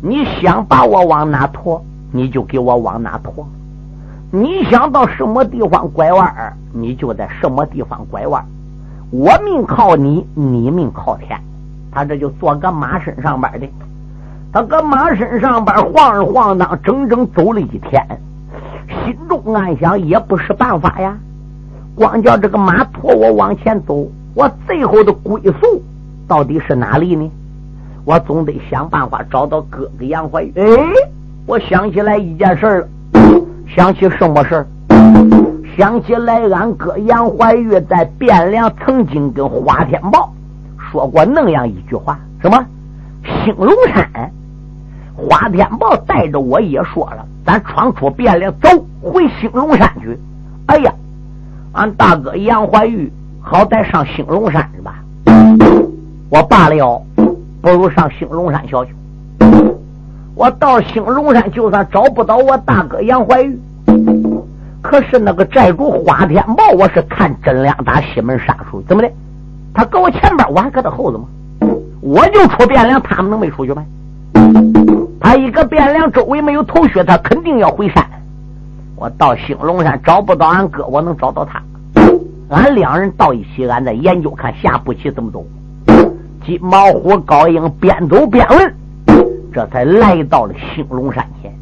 [0.02, 3.46] 你想把我往哪拖，你就给我往哪拖；
[4.32, 8.44] 你想到什么地方拐弯你就在什么地方拐弯。
[9.12, 11.40] 我命靠你，你命靠天。
[11.92, 13.68] 他这就坐个马身上边的。
[14.52, 18.02] 他搁马身上边晃着晃荡，整整走了一天，
[19.04, 21.16] 心中暗想也不是办法呀。
[21.94, 25.82] 光叫这个马驮我往前走，我最后的归宿
[26.26, 27.30] 到底是哪里呢？
[28.04, 30.52] 我总得想办法找到哥哥杨怀玉。
[30.56, 30.64] 哎，
[31.44, 32.88] 我想起来一件事了，
[33.76, 34.66] 想起什么事
[35.76, 40.32] 想起来俺哥杨怀玉在汴梁曾经跟花天豹
[40.78, 42.64] 说过那样一句话：什么？
[43.44, 44.32] 兴隆山。
[45.18, 48.68] 花天豹带着我也说了，咱闯出汴梁，走
[49.02, 50.16] 回兴隆山去。
[50.66, 50.94] 哎呀，
[51.72, 54.94] 俺大哥杨怀玉好歹上兴隆山是吧？
[56.30, 57.02] 我罢了，
[57.60, 58.94] 不如上兴隆山小去。
[60.36, 63.58] 我到兴隆山，就算找不到我大哥杨怀玉，
[64.80, 69.10] 可是那个寨主花天豹，我是看真亮打西门杀出，怎么的？
[69.74, 71.24] 他搁我前边，我还搁他后头吗？
[72.00, 73.84] 我就出汴梁，他们能没出去吗？
[75.20, 78.04] 他一个汴梁周围没有头绪，他肯定要回山。
[78.96, 81.62] 我到兴隆山找不到俺哥，我能找到他。
[82.50, 85.44] 俺两人到一起，俺再研究看下步棋怎么走。
[86.46, 88.74] 金毛虎高英边走边问，
[89.52, 91.52] 这才来到了兴隆山前。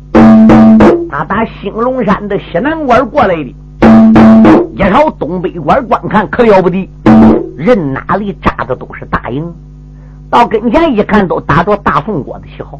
[1.11, 3.55] 他打兴隆山的西南关过来的，
[4.75, 6.89] 一朝东北关观看，可了不得，
[7.57, 9.51] 人哪里扎的都是大营。
[10.31, 12.79] 到跟前一看，都打着大宋国的旗号。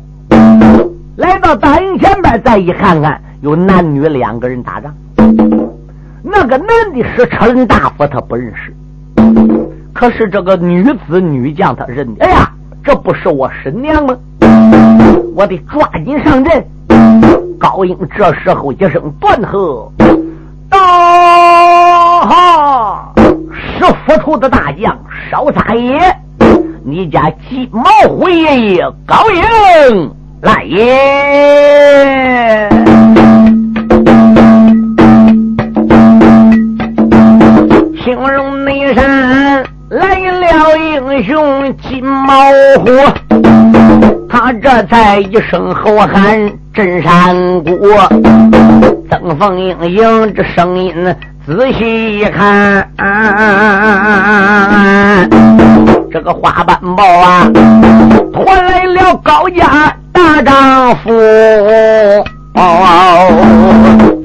[1.17, 4.95] 来到大营前边，再一看看，有男女两个人打仗。
[6.23, 8.71] 那个男的是车轮大夫，他不认识；
[9.95, 12.27] 可是这个女子女将，他认得。
[12.27, 12.53] 哎呀，
[12.85, 14.15] 这不是我婶娘吗？
[15.35, 16.63] 我得抓紧上阵。
[17.59, 19.91] 高英这时候一声断喝
[20.69, 20.79] ：“到！”
[22.29, 24.95] 哈，是府处的大将
[25.31, 25.99] 少撒爷，
[26.85, 30.13] 你家金毛虎爷爷高英。
[30.43, 30.85] 来也！
[38.05, 42.35] 兴隆内山来了英雄金毛
[42.85, 42.91] 虎，
[44.29, 46.39] 他这才一声吼喊
[46.75, 47.35] 震山
[47.65, 47.75] 谷。
[49.11, 50.95] 曾凤英迎这声音
[51.47, 52.89] 仔细一看，
[56.13, 57.51] 这个花斑豹啊，
[58.35, 59.97] 换来了高家。
[60.27, 61.13] 大丈夫，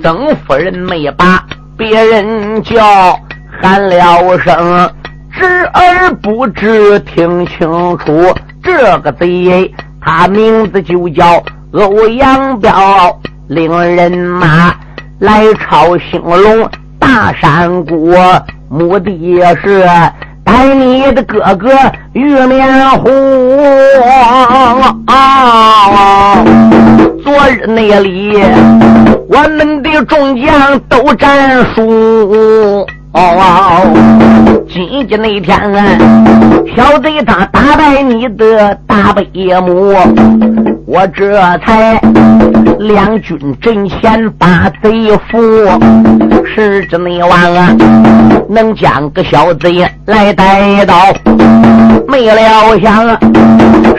[0.01, 1.45] 曾夫人没把
[1.77, 2.81] 别人叫，
[3.61, 4.89] 喊了声
[5.31, 9.71] 知而不知听清楚，这个贼
[10.03, 12.71] 他名字就叫欧阳彪，
[13.47, 14.73] 令人马
[15.19, 18.15] 来抄兴隆大山谷，
[18.69, 19.87] 目的是
[20.51, 21.69] 带你的哥哥
[22.11, 23.09] 玉面虎。
[27.23, 28.37] 昨日那里，
[29.29, 32.85] 我们的众将都战输。
[34.67, 35.57] 今天那天，
[36.75, 39.23] 小贼他打败你的大伯
[39.61, 39.95] 母，
[40.85, 41.97] 我这才
[42.81, 45.39] 两军阵前把贼俘。
[46.53, 47.73] 是这内王啊，
[48.49, 50.95] 能将个小贼来逮到，
[52.07, 53.17] 没料想啊，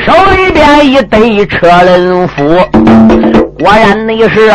[0.05, 2.43] 手里边一堆车轮斧。
[3.59, 4.53] 果然你是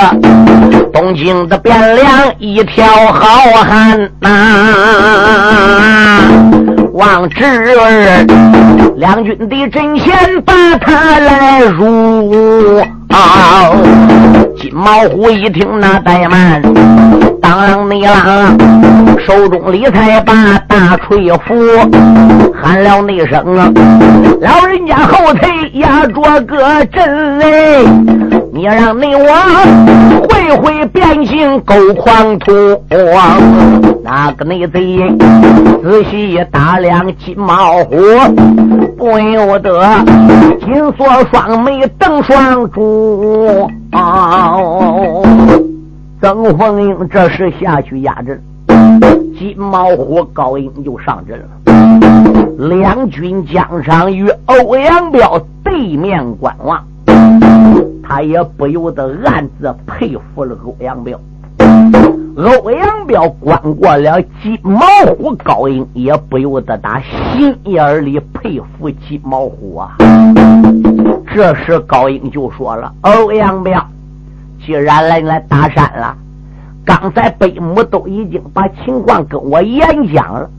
[0.93, 2.05] 东京的汴梁
[2.39, 3.23] 一条好
[3.63, 4.30] 汉呐！
[6.98, 8.26] 王侄儿，
[8.95, 12.84] 两军的阵前把他来入。
[14.58, 16.60] 金毛虎一听那怠慢，
[17.39, 18.58] 当啷你郎
[19.28, 20.34] 手中里才把
[20.68, 21.54] 大锤斧，
[22.60, 23.72] 喊了那声啊，
[24.41, 27.86] 老人家后腿压着个阵嘞。
[28.58, 32.51] 你让你我会会变形狗狂徒，
[34.03, 34.97] 那个内贼
[35.84, 37.95] 仔细打量金毛虎，
[38.97, 39.80] 不由得
[40.60, 43.70] 紧锁双眉瞪双珠。
[46.20, 48.41] 曾凤英这时下去压阵，
[49.38, 51.45] 金毛虎高英就上阵了。
[52.58, 56.84] 两军将上与欧阳彪对面观望。
[58.03, 61.20] 他也不由得暗自佩服了欧阳彪。
[62.38, 69.95] 欧阳彪观过了金毛虎高英，也不由得打心眼里佩服金毛虎啊。
[71.34, 73.84] 这时高英就说了：“欧阳彪，
[74.65, 76.15] 既然来来打山了，
[76.86, 80.49] 刚才北母都已经把情况跟我演讲了，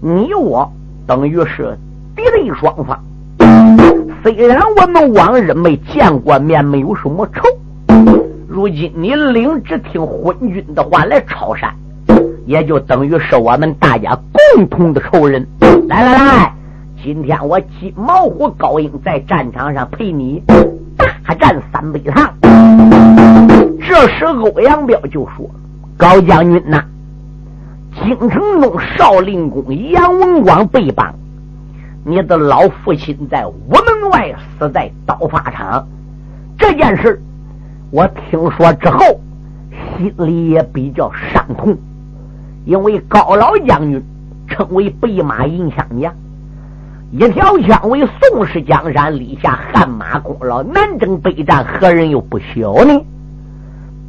[0.00, 0.70] 你我
[1.06, 1.76] 等于是
[2.16, 2.98] 敌对双方。”
[4.22, 7.42] 虽然我们往日没见过面，没有什么仇，
[8.48, 11.74] 如今你领旨听昏君的话来抄山，
[12.46, 14.18] 也就等于是我们大家
[14.54, 15.46] 共同的仇人。
[15.88, 16.54] 来来来，
[17.02, 20.42] 今天我金毛虎高英在战场上陪你
[20.96, 22.32] 大战三杯堂。
[23.86, 25.50] 这时欧阳彪就说
[25.98, 26.82] ：“高将军呐，
[28.02, 31.14] 京城中少林公杨文广被绑。”
[32.06, 35.88] 你的老父亲在午门外死在刀法场，
[36.58, 37.22] 这件事
[37.90, 39.20] 我听说之后，
[39.96, 41.74] 心里也比较伤痛。
[42.66, 44.02] 因为高老将军
[44.46, 46.14] 称为白马银枪将，
[47.10, 53.00] 一条枪为宋氏江山立下汗马功劳，南征北战，何人又不晓呢？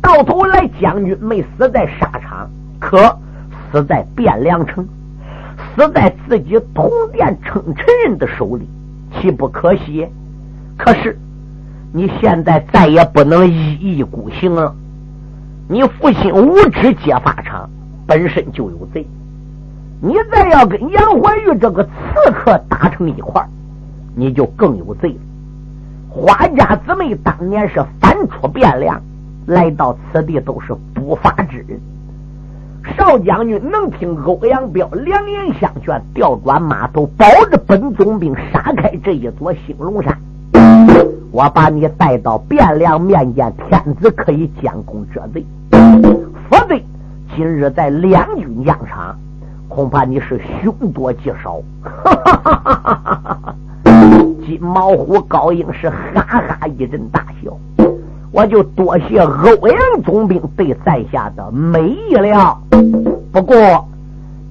[0.02, 2.98] 到头来，将军没死在沙场，可
[3.72, 4.86] 死在汴梁城。
[5.76, 8.68] 死在自己同殿称臣人的手里，
[9.14, 10.08] 岂不可惜？
[10.78, 11.18] 可是
[11.94, 14.74] 你现在再也不能一意孤行了。
[15.68, 17.70] 你父亲无知揭发场，
[18.06, 19.08] 本身就有罪。
[20.02, 23.44] 你再要跟杨怀玉这个刺客打成一块
[24.14, 25.16] 你就更有罪了。
[26.10, 29.02] 花家姊妹当年是反出汴梁，
[29.48, 31.80] 来到此地都是不法之人。
[32.98, 40.16] 少将军能听欧阳彪良言相劝，调转马头，保着本总兵杀开这一座兴隆山。
[41.32, 45.46] 我把你带到汴梁面见天子，可以将功折罪。
[46.50, 46.80] 否则，
[47.36, 49.18] 今日在两军疆场，
[49.68, 51.62] 恐怕你是凶多吉少。
[51.82, 53.56] 哈哈哈哈哈哈
[54.46, 57.85] 金毛虎高英是哈哈一阵大笑。
[58.36, 62.60] 我就多谢欧阳总兵对在下的美意了。
[63.32, 63.56] 不过，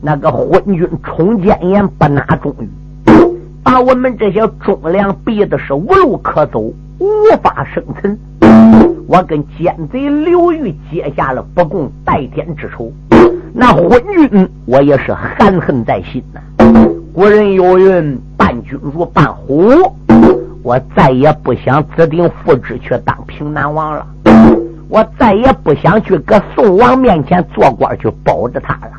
[0.00, 2.68] 那个昏君冲奸言不拿忠于，
[3.62, 6.60] 把我们这些忠良逼的是无路可走，
[6.98, 8.18] 无法生存。
[9.06, 12.90] 我跟奸贼刘裕结下了不共戴天之仇，
[13.52, 16.40] 那昏君我也是含恨在心呐。
[17.12, 19.92] 古人有云：“伴君如伴虎。”
[20.64, 24.06] 我再也不想指定复制去当平南王了，
[24.88, 28.90] 我再也不想去搁宋王面前做官去保着他了。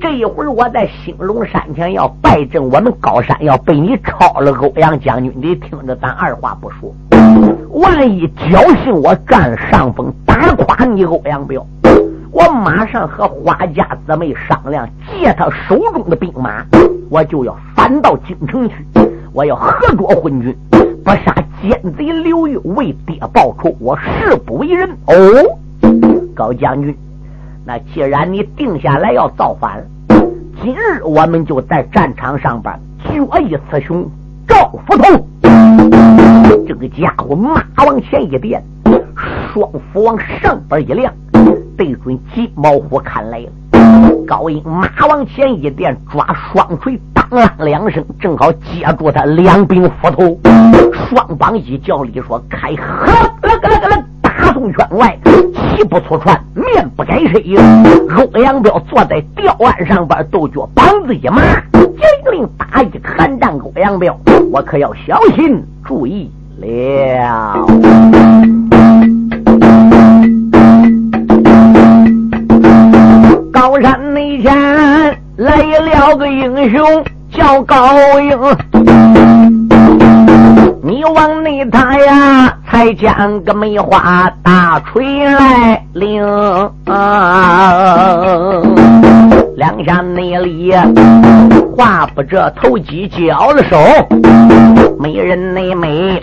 [0.00, 4.52] 这一会儿我在兴隆山前要败阵，我们高山要被你抄了。
[4.52, 6.94] 欧阳将军，你听着，咱二话不说，
[7.72, 11.66] 万一侥幸我占上风，打垮你欧阳彪，
[12.30, 16.64] 我马上和花家姊妹商量，借他手中的兵马，
[17.10, 18.76] 我就要反到京城去。
[19.32, 20.56] 我要合捉昏君，
[21.06, 21.32] 不杀
[21.62, 24.90] 奸贼刘裕，为爹报仇，我誓不为人。
[25.06, 25.14] 哦，
[26.34, 26.92] 高将军，
[27.64, 29.86] 那既然你定下来要造反，
[30.60, 34.04] 今日我们就在战场上边决一雌雄，
[34.48, 35.24] 赵福通。
[36.66, 38.60] 这个家伙马往前一点，
[39.52, 41.14] 双斧往上边一亮，
[41.76, 43.48] 对准金毛虎砍来了。
[44.26, 50.38] 高英马往前一点，抓双锤，当啷两声，正好接住他两柄斧头。
[50.92, 53.06] 双膀一叫力说：“开喝！”
[53.46, 55.16] 了个了个了，大宋圈外，
[55.54, 57.40] 气不出船，面不改色。
[58.34, 61.40] 欧阳彪坐在吊案上边，豆角膀子一麻，
[61.72, 63.56] 金令打一个寒战。
[63.58, 64.18] 欧阳彪，
[64.50, 67.66] 我可要小心注意了。
[73.58, 74.54] 高山内前
[75.38, 78.38] 来了个英雄，叫高英。
[80.82, 86.22] 你往内他呀，才将个梅花大锤来领。
[89.56, 90.74] 两下内里
[91.76, 93.76] 话不着，头鸡交了手，
[94.98, 96.18] 没人内美，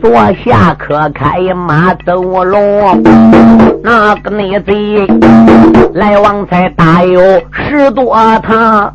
[0.00, 0.12] 坐
[0.44, 3.02] 下可开马走龙，
[3.82, 5.04] 那个内贼
[5.94, 8.14] 来往才大有十多
[8.44, 8.94] 趟，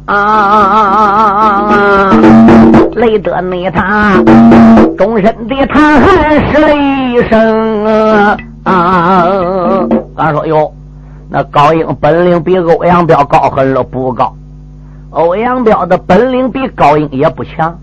[2.93, 4.13] 累得内他
[4.97, 7.85] 终身的叹喊是一声
[8.63, 9.85] 啊！
[10.15, 10.71] 俺说哟。
[11.27, 14.33] 那高英本领比欧阳彪高很了，不高。
[15.15, 17.73] 欧阳彪的本领比高英也不强，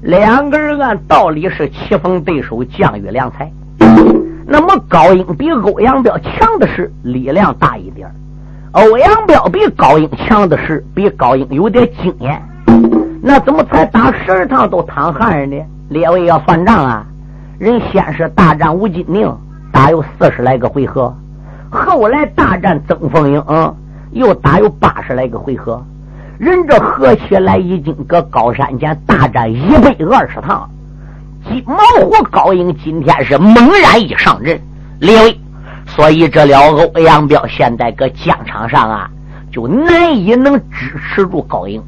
[0.00, 3.48] 两个人按道理是棋逢对手，将遇良才。
[4.44, 8.12] 那么高英比欧阳彪强的是力量大一点，
[8.72, 12.42] 欧阳彪比高英强的是比高英有点经验。
[13.22, 15.56] 那怎么才打十二趟都淌汗呢？
[15.88, 17.06] 列位要算账啊！
[17.60, 19.32] 人先是大战吴金宁，
[19.70, 21.14] 打有四十来个回合。
[21.70, 23.40] 后来大战曾凤英，
[24.10, 25.80] 又打有八十来个回合，
[26.42, 30.68] 人这合起来已经搁高山前大战一百二十趟。
[31.48, 34.60] 金毛虎高英今天是猛然一上阵，
[34.98, 35.40] 列位，
[35.86, 39.08] 所以这了欧阳彪现在搁疆场上啊，
[39.52, 41.80] 就难以能支持住高英。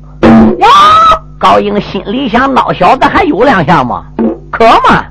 [0.60, 0.68] 哇，
[1.36, 4.04] 高英心里想：孬小子还有两下吗？
[4.52, 5.04] 可嘛？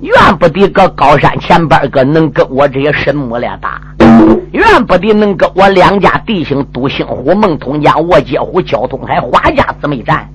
[0.00, 3.78] 怨不得搁高山前边个能跟我这些神木俩打。
[4.52, 10.28] 怨不得能跟我两家弟兄独行虎、孟通江、卧街虎、交通海、花家姊妹战，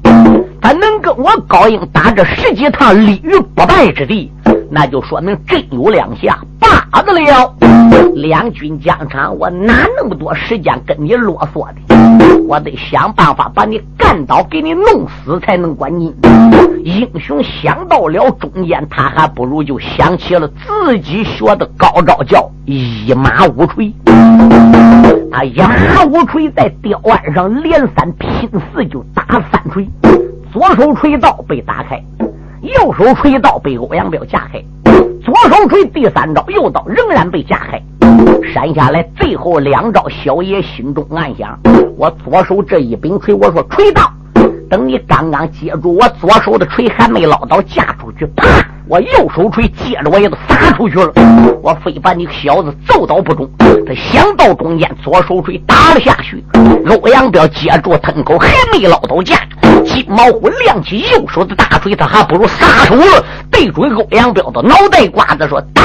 [0.61, 4.31] 他能跟我高英打这十几趟立于不败之地，
[4.69, 7.53] 那就说明真有两下，罢得了。
[8.15, 12.41] 两军疆场，我哪那么多时间跟你啰嗦的？
[12.47, 16.13] 我得想办法把你干倒，给你弄死才能管你。
[16.83, 23.93] 英雄想到了中间，他还不如就想起了自己学的高招，叫一马五锤。
[25.31, 29.87] 啊，一马五锤在吊腕上连三拼四就打三锤，
[30.51, 32.01] 左手锤道被打开，
[32.61, 34.61] 右手锤刀被欧阳彪架开。
[35.23, 37.81] 左手锤第三招，右刀仍然被架开，
[38.53, 41.59] 闪下来最后两招，小爷心中暗想：
[41.97, 44.09] 我左手这一柄锤，我说锤到，
[44.69, 48.45] 等你刚刚接住我左手的锤，还没捞到架出去，啪！
[48.87, 51.11] 我右手锤接着我也都撒出去了，
[51.61, 53.45] 我非把你小子揍倒不中。
[53.85, 56.41] 他想到中间，左手锤打了下去，
[56.89, 59.35] 欧阳彪接住藤口，还没捞到架。
[59.87, 65.81] 金毛虎亮起右手的大锤，他还不如撒手了，对准欧阳彪的脑袋瓜子说：“打！”